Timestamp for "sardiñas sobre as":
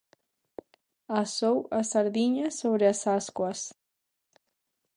1.93-3.01